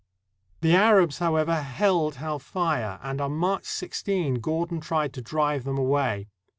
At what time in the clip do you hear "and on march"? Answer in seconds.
3.03-3.65